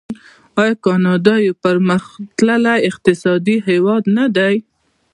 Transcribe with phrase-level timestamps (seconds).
[0.61, 4.55] آیا کاناډا یو پرمختللی اقتصادي هیواد نه دی؟